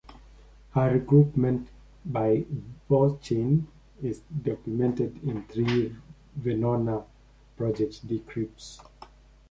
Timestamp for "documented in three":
4.41-5.95